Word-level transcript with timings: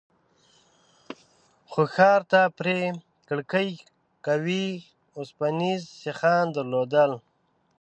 خو 1.69 1.81
ښار 1.93 2.21
ته 2.31 2.41
پرې 2.57 2.79
کړکۍ 3.27 3.69
قوي 4.25 4.65
اوسپنيز 5.17 5.81
سيخان 6.01 6.45
درلودل. 6.55 7.11